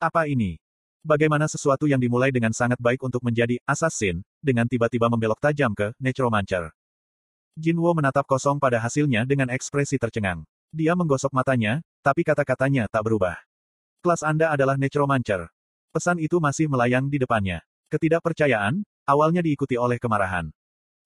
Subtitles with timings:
[0.00, 0.56] Apa ini?
[1.04, 5.92] Bagaimana sesuatu yang dimulai dengan sangat baik untuk menjadi assassin, dengan tiba-tiba membelok tajam ke
[6.00, 6.72] necromancer?
[7.52, 10.48] Jinwo menatap kosong pada hasilnya dengan ekspresi tercengang.
[10.72, 13.36] Dia menggosok matanya, tapi kata-katanya tak berubah.
[14.00, 15.52] Kelas Anda adalah necromancer.
[15.92, 17.60] Pesan itu masih melayang di depannya.
[17.92, 20.48] Ketidakpercayaan, awalnya diikuti oleh kemarahan.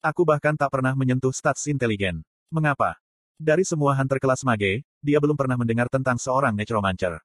[0.07, 2.23] Aku bahkan tak pernah menyentuh stats inteligen.
[2.47, 2.95] Mengapa?
[3.43, 7.19] Dari semua hunter kelas mage, dia belum pernah mendengar tentang seorang necromancer.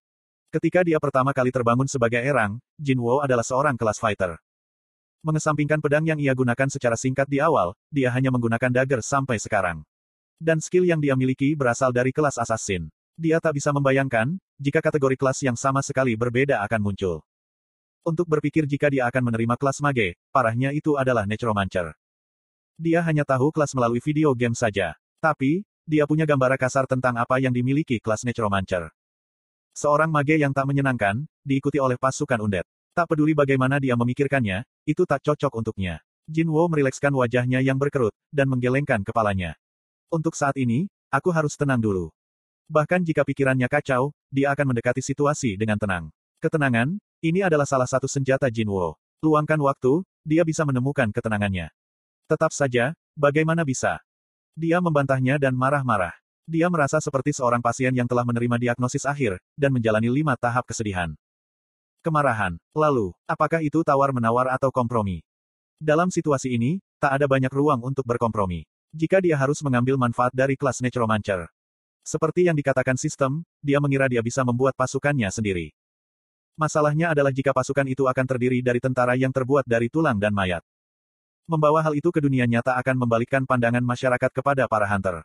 [0.50, 4.34] Ketika dia pertama kali terbangun sebagai erang, Jinwo adalah seorang kelas fighter.
[5.22, 9.86] Mengesampingkan pedang yang ia gunakan secara singkat di awal, dia hanya menggunakan dagger sampai sekarang.
[10.42, 12.90] Dan skill yang dia miliki berasal dari kelas assassin.
[13.14, 17.22] Dia tak bisa membayangkan, jika kategori kelas yang sama sekali berbeda akan muncul.
[18.02, 21.94] Untuk berpikir jika dia akan menerima kelas mage, parahnya itu adalah necromancer.
[22.74, 24.98] Dia hanya tahu kelas melalui video game saja.
[25.22, 28.90] Tapi, dia punya gambaran kasar tentang apa yang dimiliki kelas necromancer.
[29.76, 32.66] Seorang mage yang tak menyenangkan, diikuti oleh pasukan undead.
[32.98, 36.04] Tak peduli bagaimana dia memikirkannya, itu tak cocok untuknya.
[36.30, 39.58] Jinwo merilekskan wajahnya yang berkerut, dan menggelengkan kepalanya.
[40.14, 42.14] Untuk saat ini, aku harus tenang dulu.
[42.70, 46.14] Bahkan jika pikirannya kacau, dia akan mendekati situasi dengan tenang.
[46.38, 48.94] Ketenangan, ini adalah salah satu senjata Jinwo.
[49.26, 51.74] Luangkan waktu, dia bisa menemukan ketenangannya.
[52.30, 53.98] Tetap saja, bagaimana bisa?
[54.54, 56.14] Dia membantahnya dan marah-marah.
[56.50, 61.14] Dia merasa seperti seorang pasien yang telah menerima diagnosis akhir, dan menjalani lima tahap kesedihan.
[62.02, 62.58] Kemarahan.
[62.74, 65.22] Lalu, apakah itu tawar-menawar atau kompromi?
[65.78, 68.66] Dalam situasi ini, tak ada banyak ruang untuk berkompromi.
[68.90, 71.46] Jika dia harus mengambil manfaat dari kelas Necromancer.
[72.02, 75.70] Seperti yang dikatakan sistem, dia mengira dia bisa membuat pasukannya sendiri.
[76.58, 80.66] Masalahnya adalah jika pasukan itu akan terdiri dari tentara yang terbuat dari tulang dan mayat.
[81.46, 85.22] Membawa hal itu ke dunia nyata akan membalikkan pandangan masyarakat kepada para hunter.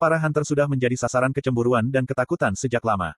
[0.00, 3.12] Para hunter sudah menjadi sasaran kecemburuan dan ketakutan sejak lama.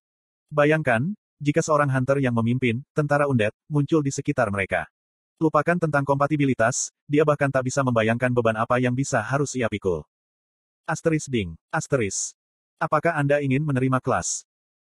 [0.51, 4.91] Bayangkan, jika seorang hunter yang memimpin, tentara undead, muncul di sekitar mereka.
[5.39, 10.03] Lupakan tentang kompatibilitas, dia bahkan tak bisa membayangkan beban apa yang bisa harus ia pikul.
[10.83, 12.35] Asteris ding, asteris.
[12.83, 14.43] Apakah Anda ingin menerima kelas?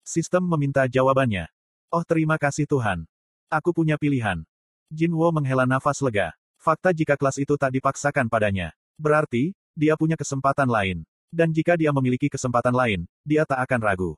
[0.05, 1.49] Sistem meminta jawabannya.
[1.89, 3.09] Oh terima kasih Tuhan.
[3.49, 4.45] Aku punya pilihan.
[4.93, 6.37] Jinwo menghela nafas lega.
[6.61, 8.77] Fakta jika kelas itu tak dipaksakan padanya.
[9.01, 11.09] Berarti, dia punya kesempatan lain.
[11.29, 14.13] Dan jika dia memiliki kesempatan lain, dia tak akan ragu.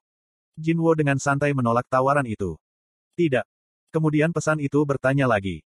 [0.54, 2.54] Jinwo dengan santai menolak tawaran itu.
[3.18, 3.46] Tidak.
[3.90, 5.66] Kemudian pesan itu bertanya lagi.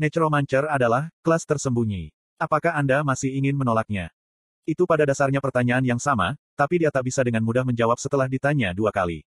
[0.00, 2.08] Necromancer adalah kelas tersembunyi.
[2.40, 4.14] Apakah Anda masih ingin menolaknya?
[4.62, 8.70] Itu pada dasarnya pertanyaan yang sama, tapi dia tak bisa dengan mudah menjawab setelah ditanya
[8.72, 9.26] dua kali.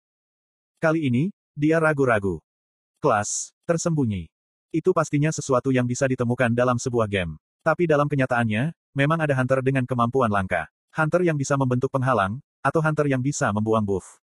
[0.79, 2.39] Kali ini, dia ragu-ragu.
[3.03, 4.29] Kelas tersembunyi.
[4.69, 7.35] Itu pastinya sesuatu yang bisa ditemukan dalam sebuah game.
[7.65, 10.69] Tapi dalam kenyataannya, memang ada hunter dengan kemampuan langka.
[10.89, 14.17] Hunter yang bisa membentuk penghalang, atau hunter yang bisa membuang buff.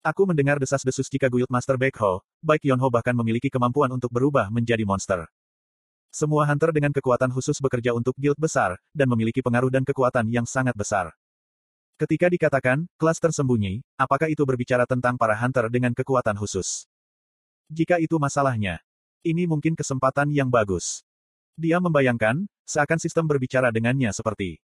[0.00, 5.28] Aku mendengar desas-desus jika Guildmaster Baekho, baik Yonho bahkan memiliki kemampuan untuk berubah menjadi monster.
[6.08, 10.48] Semua hunter dengan kekuatan khusus bekerja untuk guild besar, dan memiliki pengaruh dan kekuatan yang
[10.48, 11.12] sangat besar.
[12.00, 16.88] Ketika dikatakan, kelas tersembunyi, apakah itu berbicara tentang para hunter dengan kekuatan khusus?
[17.68, 18.80] Jika itu masalahnya,
[19.20, 21.04] ini mungkin kesempatan yang bagus.
[21.60, 24.64] Dia membayangkan, seakan sistem berbicara dengannya seperti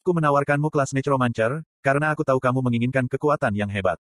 [0.00, 4.00] Ku menawarkanmu kelas Necromancer, karena aku tahu kamu menginginkan kekuatan yang hebat.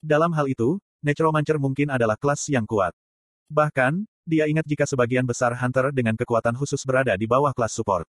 [0.00, 2.96] Dalam hal itu, Necromancer mungkin adalah kelas yang kuat.
[3.52, 8.08] Bahkan, dia ingat jika sebagian besar Hunter dengan kekuatan khusus berada di bawah kelas support.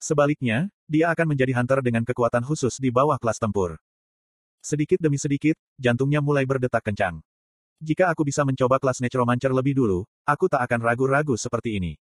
[0.00, 3.76] Sebaliknya, dia akan menjadi Hunter dengan kekuatan khusus di bawah kelas tempur.
[4.64, 7.20] Sedikit demi sedikit, jantungnya mulai berdetak kencang.
[7.84, 12.00] Jika aku bisa mencoba kelas Necromancer lebih dulu, aku tak akan ragu-ragu seperti ini.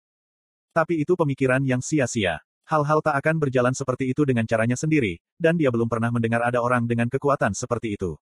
[0.71, 2.46] Tapi itu pemikiran yang sia-sia.
[2.67, 6.59] Hal-hal tak akan berjalan seperti itu dengan caranya sendiri, dan dia belum pernah mendengar ada
[6.59, 8.19] orang dengan kekuatan seperti itu.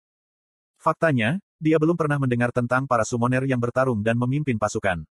[0.82, 5.06] Faktanya, dia belum pernah mendengar tentang para summoner yang bertarung dan memimpin pasukan.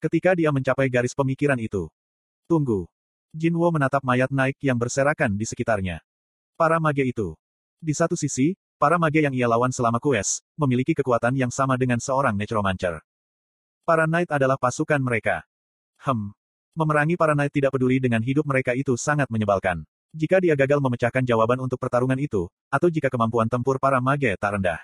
[0.00, 1.92] Ketika dia mencapai garis pemikiran itu.
[2.48, 2.88] Tunggu.
[3.36, 6.00] Jinwo menatap mayat naik yang berserakan di sekitarnya.
[6.56, 7.36] Para mage itu.
[7.84, 12.00] Di satu sisi, para mage yang ia lawan selama kues, memiliki kekuatan yang sama dengan
[12.00, 13.04] seorang necromancer.
[13.84, 15.44] Para knight adalah pasukan mereka.
[16.00, 16.32] Hem,
[16.78, 19.82] Memerangi para knight tidak peduli dengan hidup mereka itu sangat menyebalkan.
[20.14, 24.58] Jika dia gagal memecahkan jawaban untuk pertarungan itu, atau jika kemampuan tempur para mage tak
[24.58, 24.78] rendah.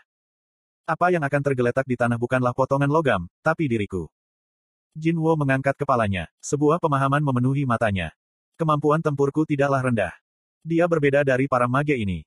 [0.86, 4.06] Apa yang akan tergeletak di tanah bukanlah potongan logam, tapi diriku.
[4.94, 6.30] Jinwo mengangkat kepalanya.
[6.42, 8.14] Sebuah pemahaman memenuhi matanya.
[8.54, 10.14] Kemampuan tempurku tidaklah rendah.
[10.62, 12.26] Dia berbeda dari para mage ini.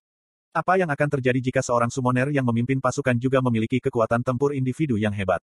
[0.55, 4.95] Apa yang akan terjadi jika seorang summoner yang memimpin pasukan juga memiliki kekuatan tempur individu
[4.95, 5.43] yang hebat?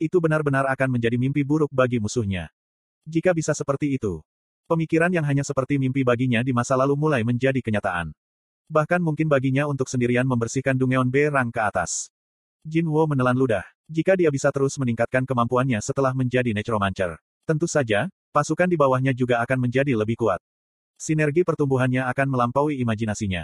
[0.00, 2.52] Itu benar-benar akan menjadi mimpi buruk bagi musuhnya.
[3.02, 4.22] Jika bisa seperti itu.
[4.70, 8.14] Pemikiran yang hanya seperti mimpi baginya di masa lalu mulai menjadi kenyataan.
[8.70, 12.08] Bahkan mungkin baginya untuk sendirian membersihkan Dungeon B ke atas.
[12.62, 13.66] Jinwo menelan ludah.
[13.90, 17.18] Jika dia bisa terus meningkatkan kemampuannya setelah menjadi Necromancer.
[17.42, 20.38] Tentu saja, pasukan di bawahnya juga akan menjadi lebih kuat.
[20.94, 23.42] Sinergi pertumbuhannya akan melampaui imajinasinya.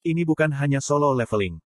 [0.00, 1.60] Ini bukan hanya solo leveling.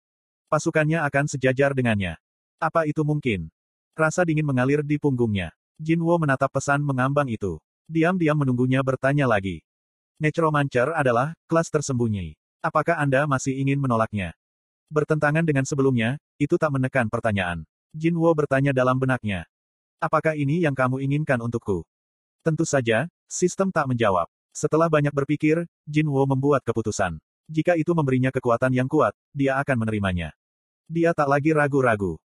[0.48, 2.16] Pasukannya akan sejajar dengannya.
[2.56, 3.52] Apa itu mungkin?
[3.92, 5.52] Rasa dingin mengalir di punggungnya.
[5.76, 7.60] Jinwo menatap pesan mengambang itu.
[7.86, 9.60] Diam-diam menunggunya bertanya lagi.
[10.16, 12.32] Necromancer adalah kelas tersembunyi.
[12.64, 14.32] Apakah Anda masih ingin menolaknya?
[14.88, 17.68] Bertentangan dengan sebelumnya, itu tak menekan pertanyaan.
[17.92, 19.44] Jinwo bertanya dalam benaknya.
[20.00, 21.84] Apakah ini yang kamu inginkan untukku?
[22.44, 24.28] Tentu saja, sistem tak menjawab.
[24.56, 27.20] Setelah banyak berpikir, Jinwo membuat keputusan.
[27.46, 30.32] Jika itu memberinya kekuatan yang kuat, dia akan menerimanya.
[30.88, 32.18] Dia tak lagi ragu-ragu.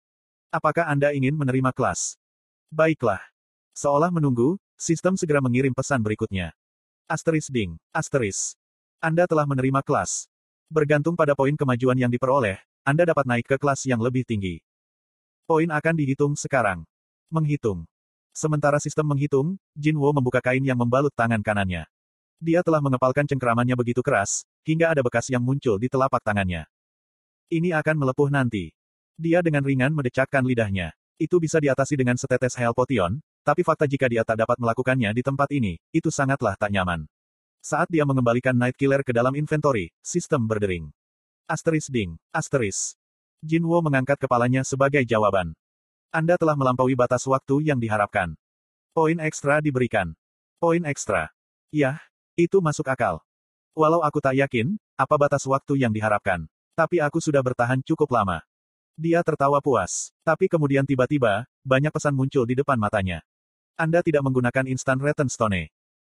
[0.52, 2.20] Apakah Anda ingin menerima kelas?
[2.68, 3.31] Baiklah.
[3.72, 6.50] Seolah menunggu, Sistem segera mengirim pesan berikutnya.
[7.06, 8.58] Asteris ding, asteris.
[8.98, 10.26] Anda telah menerima kelas.
[10.66, 14.58] Bergantung pada poin kemajuan yang diperoleh, Anda dapat naik ke kelas yang lebih tinggi.
[15.46, 16.82] Poin akan dihitung sekarang.
[17.30, 17.86] Menghitung.
[18.34, 21.86] Sementara sistem menghitung, Jinwo membuka kain yang membalut tangan kanannya.
[22.42, 26.66] Dia telah mengepalkan cengkeramannya begitu keras, hingga ada bekas yang muncul di telapak tangannya.
[27.54, 28.74] Ini akan melepuh nanti.
[29.14, 30.90] Dia dengan ringan mendecakkan lidahnya.
[31.22, 35.22] Itu bisa diatasi dengan setetes Hell Potion, tapi fakta jika dia tak dapat melakukannya di
[35.22, 37.10] tempat ini, itu sangatlah tak nyaman.
[37.62, 40.90] Saat dia mengembalikan Night Killer ke dalam inventory, sistem berdering.
[41.46, 42.98] Asteris ding, asteris.
[43.42, 45.54] Jinwo mengangkat kepalanya sebagai jawaban.
[46.14, 48.38] Anda telah melampaui batas waktu yang diharapkan.
[48.94, 50.14] Poin ekstra diberikan.
[50.62, 51.30] Poin ekstra.
[51.74, 51.98] Yah,
[52.38, 53.18] itu masuk akal.
[53.74, 56.46] Walau aku tak yakin, apa batas waktu yang diharapkan.
[56.76, 58.44] Tapi aku sudah bertahan cukup lama.
[58.94, 60.12] Dia tertawa puas.
[60.20, 63.24] Tapi kemudian tiba-tiba, banyak pesan muncul di depan matanya.
[63.80, 65.72] Anda tidak menggunakan instant return stone.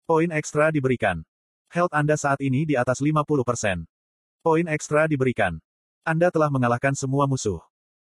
[0.03, 1.21] Poin ekstra diberikan.
[1.69, 3.85] Health Anda saat ini di atas 50%.
[4.43, 5.61] Poin ekstra diberikan.
[6.03, 7.61] Anda telah mengalahkan semua musuh.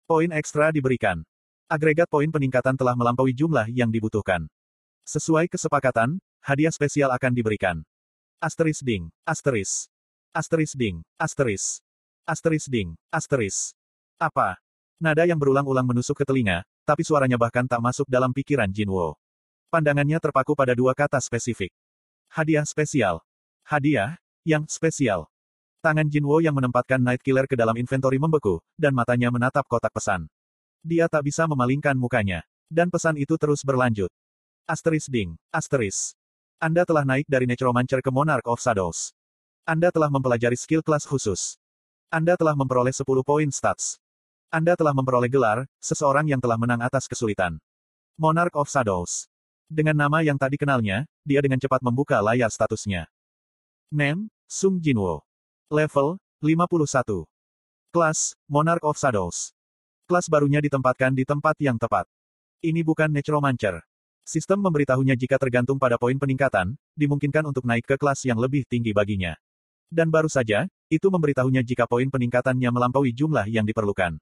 [0.09, 1.21] Poin ekstra diberikan.
[1.69, 4.49] Agregat poin peningkatan telah melampaui jumlah yang dibutuhkan.
[5.05, 7.81] Sesuai kesepakatan, hadiah spesial akan diberikan.
[8.41, 9.89] Asteris ding, asteris.
[10.33, 11.81] Asteris ding, asteris.
[12.25, 13.77] Asteris ding, asteris.
[14.17, 14.57] Apa?
[14.97, 19.17] Nada yang berulang-ulang menusuk ke telinga, tapi suaranya bahkan tak masuk dalam pikiran Jinwo.
[19.75, 21.67] Pandangannya terpaku pada dua kata spesifik.
[22.31, 23.19] Hadiah spesial.
[23.67, 24.15] Hadiah,
[24.47, 25.27] yang spesial.
[25.83, 30.31] Tangan Jinwo yang menempatkan Night Killer ke dalam inventory membeku, dan matanya menatap kotak pesan.
[30.79, 32.47] Dia tak bisa memalingkan mukanya.
[32.71, 34.07] Dan pesan itu terus berlanjut.
[34.63, 36.15] Asteris ding, asteris.
[36.55, 39.11] Anda telah naik dari Necromancer ke Monarch of Shadows.
[39.67, 41.59] Anda telah mempelajari skill kelas khusus.
[42.07, 43.99] Anda telah memperoleh 10 poin stats.
[44.47, 47.59] Anda telah memperoleh gelar, seseorang yang telah menang atas kesulitan.
[48.15, 49.27] Monarch of Shadows.
[49.65, 53.09] Dengan nama yang tak dikenalnya, dia dengan cepat membuka layar statusnya.
[53.89, 55.25] Name, Sung Jinwo.
[55.73, 57.25] Level, 51.
[57.89, 59.55] Kelas, Monarch of Shadows.
[60.05, 62.05] Kelas barunya ditempatkan di tempat yang tepat.
[62.61, 63.81] Ini bukan Necromancer.
[64.21, 68.93] Sistem memberitahunya jika tergantung pada poin peningkatan, dimungkinkan untuk naik ke kelas yang lebih tinggi
[68.93, 69.33] baginya.
[69.89, 74.17] Dan baru saja, itu memberitahunya jika poin peningkatannya melampaui jumlah yang diperlukan.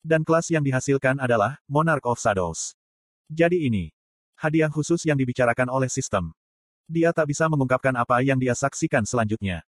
[0.00, 2.76] Dan kelas yang dihasilkan adalah Monarch of Shadows.
[3.32, 3.88] Jadi ini,
[4.34, 6.34] Hadiah khusus yang dibicarakan oleh sistem.
[6.84, 9.64] Dia tak bisa mengungkapkan apa yang dia saksikan selanjutnya.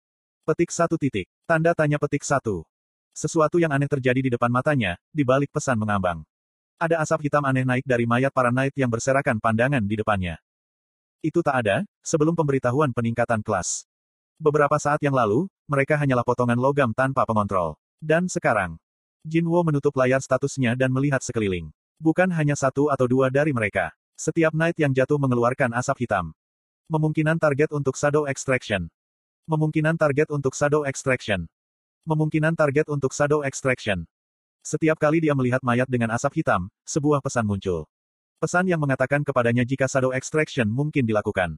[0.47, 1.27] Petik satu titik.
[1.49, 2.63] Tanda tanya petik satu.
[3.11, 6.23] Sesuatu yang aneh terjadi di depan matanya, di balik pesan mengambang.
[6.81, 10.41] Ada asap hitam aneh naik dari mayat para knight yang berserakan pandangan di depannya.
[11.21, 13.85] Itu tak ada, sebelum pemberitahuan peningkatan kelas.
[14.41, 17.77] Beberapa saat yang lalu, mereka hanyalah potongan logam tanpa pengontrol.
[18.01, 18.81] Dan sekarang,
[19.21, 21.69] Jinwo menutup layar statusnya dan melihat sekeliling.
[22.01, 23.93] Bukan hanya satu atau dua dari mereka.
[24.21, 26.37] Setiap Knight yang jatuh mengeluarkan asap hitam.
[26.93, 28.93] Memungkinan target untuk Shadow Extraction.
[29.49, 31.49] Memungkinan target untuk Shadow Extraction.
[32.05, 34.05] Memungkinan target untuk Shadow Extraction.
[34.61, 37.89] Setiap kali dia melihat mayat dengan asap hitam, sebuah pesan muncul.
[38.37, 41.57] Pesan yang mengatakan kepadanya jika Shadow Extraction mungkin dilakukan.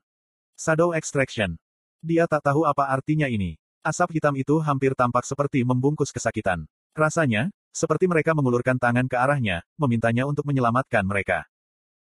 [0.55, 1.59] Shadow Extraction.
[1.99, 3.59] Dia tak tahu apa artinya ini.
[3.83, 6.71] Asap hitam itu hampir tampak seperti membungkus kesakitan.
[6.95, 11.43] Rasanya, seperti mereka mengulurkan tangan ke arahnya, memintanya untuk menyelamatkan mereka.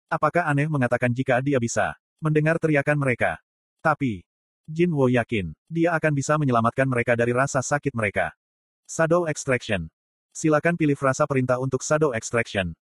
[0.06, 3.42] Apakah aneh mengatakan jika dia bisa mendengar teriakan mereka?
[3.82, 4.22] Tapi,
[4.70, 8.34] Jin Wo yakin, dia akan bisa menyelamatkan mereka dari rasa sakit mereka.
[8.86, 9.90] Shadow Extraction.
[10.30, 12.78] Silakan pilih frasa perintah untuk Shadow Extraction.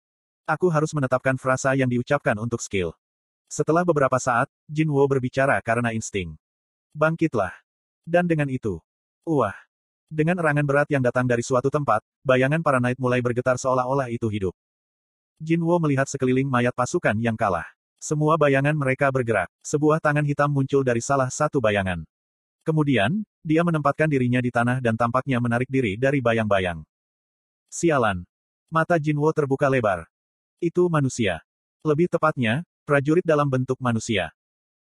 [0.49, 2.97] Aku harus menetapkan frasa yang diucapkan untuk skill.
[3.53, 6.41] Setelah beberapa saat, Jin Wo berbicara karena insting.
[6.97, 7.53] Bangkitlah.
[8.09, 8.81] Dan dengan itu,
[9.29, 9.55] wah.
[10.09, 14.27] Dengan erangan berat yang datang dari suatu tempat, bayangan para knight mulai bergetar seolah-olah itu
[14.27, 14.57] hidup.
[15.41, 17.65] Jinwo melihat sekeliling mayat pasukan yang kalah.
[17.97, 19.49] Semua bayangan mereka bergerak.
[19.65, 22.05] Sebuah tangan hitam muncul dari salah satu bayangan.
[22.61, 26.85] Kemudian, dia menempatkan dirinya di tanah dan tampaknya menarik diri dari bayang-bayang.
[27.73, 28.21] Sialan.
[28.69, 30.05] Mata Jinwo terbuka lebar.
[30.61, 31.41] Itu manusia.
[31.89, 34.29] Lebih tepatnya, prajurit dalam bentuk manusia.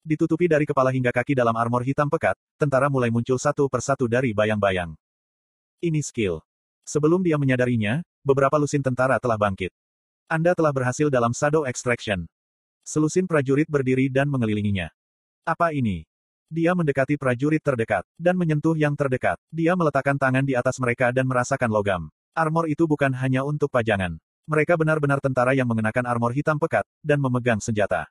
[0.04, 4.36] Ditutupi dari kepala hingga kaki dalam armor hitam pekat, tentara mulai muncul satu persatu dari
[4.36, 4.92] bayang-bayang.
[5.80, 6.44] Ini skill.
[6.84, 9.72] Sebelum dia menyadarinya, beberapa lusin tentara telah bangkit.
[10.30, 12.30] Anda telah berhasil dalam Shadow Extraction.
[12.86, 14.94] Selusin prajurit berdiri dan mengelilinginya.
[15.42, 16.06] Apa ini?
[16.54, 19.42] Dia mendekati prajurit terdekat, dan menyentuh yang terdekat.
[19.50, 22.14] Dia meletakkan tangan di atas mereka dan merasakan logam.
[22.38, 24.22] Armor itu bukan hanya untuk pajangan.
[24.46, 28.06] Mereka benar-benar tentara yang mengenakan armor hitam pekat, dan memegang senjata.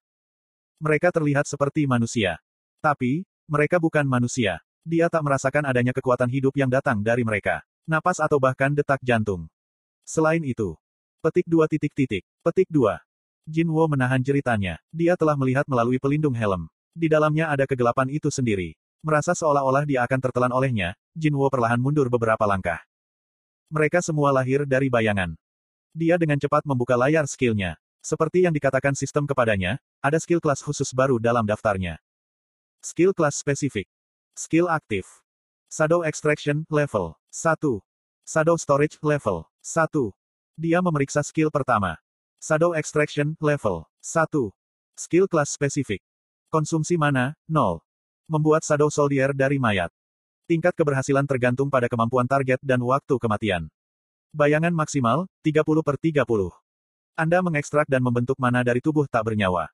[0.83, 2.43] Mereka terlihat seperti manusia.
[2.83, 4.59] Tapi, mereka bukan manusia.
[4.83, 7.63] Dia tak merasakan adanya kekuatan hidup yang datang dari mereka.
[7.87, 9.47] Napas atau bahkan detak jantung.
[10.03, 10.75] Selain itu,
[11.19, 13.03] petik dua titik titik, petik dua.
[13.49, 14.77] Jin Wo menahan jeritannya.
[14.93, 16.69] Dia telah melihat melalui pelindung helm.
[16.93, 18.77] Di dalamnya ada kegelapan itu sendiri.
[19.01, 22.83] Merasa seolah-olah dia akan tertelan olehnya, Jin Wo perlahan mundur beberapa langkah.
[23.73, 25.37] Mereka semua lahir dari bayangan.
[25.97, 27.81] Dia dengan cepat membuka layar skillnya.
[27.99, 31.99] Seperti yang dikatakan sistem kepadanya, ada skill kelas khusus baru dalam daftarnya.
[32.81, 33.91] Skill kelas spesifik.
[34.39, 35.25] Skill aktif.
[35.69, 37.59] Shadow Extraction, level 1.
[38.25, 40.18] Shadow Storage, level 1.
[40.59, 41.95] Dia memeriksa skill pertama.
[42.43, 44.27] Shadow Extraction, level 1.
[44.99, 46.03] Skill kelas spesifik.
[46.51, 47.79] Konsumsi mana, 0.
[48.27, 49.95] Membuat Shadow Soldier dari mayat.
[50.51, 53.71] Tingkat keberhasilan tergantung pada kemampuan target dan waktu kematian.
[54.35, 56.27] Bayangan maksimal, 30 per 30.
[57.15, 59.71] Anda mengekstrak dan membentuk mana dari tubuh tak bernyawa.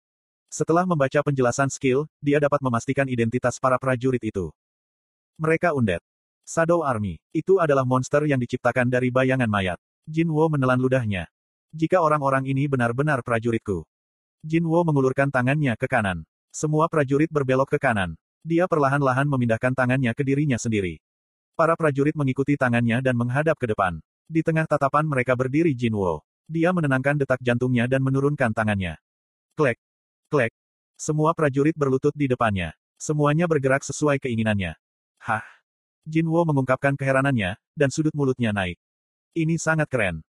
[0.53, 4.53] Setelah membaca penjelasan skill, dia dapat memastikan identitas para prajurit itu.
[5.41, 6.05] Mereka undead.
[6.45, 7.17] Shadow Army.
[7.33, 9.81] Itu adalah monster yang diciptakan dari bayangan mayat.
[10.05, 11.33] Jin Wo menelan ludahnya.
[11.73, 13.89] Jika orang-orang ini benar-benar prajuritku.
[14.45, 16.29] Jin Wo mengulurkan tangannya ke kanan.
[16.53, 18.13] Semua prajurit berbelok ke kanan.
[18.45, 21.01] Dia perlahan-lahan memindahkan tangannya ke dirinya sendiri.
[21.57, 23.97] Para prajurit mengikuti tangannya dan menghadap ke depan.
[24.29, 26.21] Di tengah tatapan mereka berdiri Jin Wo.
[26.45, 29.01] Dia menenangkan detak jantungnya dan menurunkan tangannya.
[29.57, 29.81] Klek.
[30.29, 30.53] Klek.
[31.01, 32.77] Semua prajurit berlutut di depannya.
[33.01, 34.77] Semuanya bergerak sesuai keinginannya.
[35.25, 35.49] Hah.
[36.05, 38.77] Jin Wo mengungkapkan keheranannya, dan sudut mulutnya naik.
[39.35, 40.25] Ini sangat keren.